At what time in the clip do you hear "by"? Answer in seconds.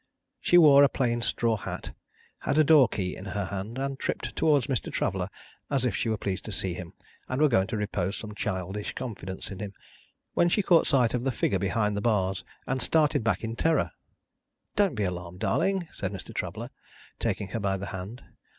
17.59-17.77